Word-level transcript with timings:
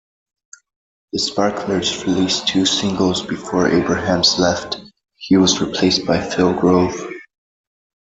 The 1.13 1.19
Sparklers 1.19 2.05
released 2.07 2.47
two 2.47 2.65
singles 2.65 3.21
before 3.23 3.67
Abrahams 3.69 4.39
left, 4.39 4.81
he 5.13 5.37
was 5.37 5.61
replaced 5.61 6.07
by 6.07 6.19
Phil 6.19 6.53
Grove. 6.59 6.95